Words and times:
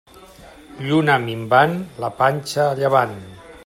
Lluna 0.87 1.19
minvant, 1.27 1.77
la 2.07 2.13
panxa 2.23 2.63
a 2.69 2.77
llevant. 2.83 3.19